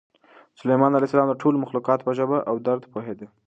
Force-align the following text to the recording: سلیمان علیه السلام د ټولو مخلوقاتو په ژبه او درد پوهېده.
سلیمان 0.59 0.91
علیه 0.93 1.07
السلام 1.09 1.29
د 1.31 1.35
ټولو 1.41 1.57
مخلوقاتو 1.63 2.05
په 2.07 2.11
ژبه 2.19 2.37
او 2.49 2.55
درد 2.67 2.83
پوهېده. 2.93 3.27